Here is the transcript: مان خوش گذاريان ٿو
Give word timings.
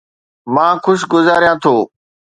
مان 0.53 0.75
خوش 0.83 0.99
گذاريان 1.11 1.57
ٿو 1.63 1.75